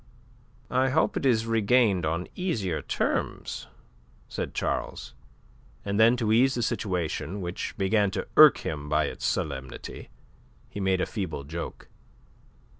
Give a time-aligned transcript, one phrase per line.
[0.71, 3.67] "I hope it is to be regained on easier terms,"
[4.27, 5.13] said Charles;
[5.85, 10.09] and then to ease the situation which began to irk him by its solemnity,
[10.71, 11.87] he made a feeble joke.